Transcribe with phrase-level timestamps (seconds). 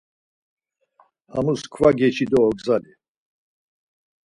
[1.33, 2.91] Hamus kva geçi do ogzali.